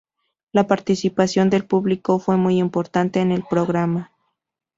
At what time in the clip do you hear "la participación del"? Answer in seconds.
0.51-1.65